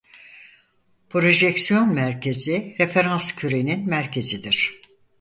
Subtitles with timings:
[1.09, 4.81] Projeksiyon merkezi referans kürenin merkezidir.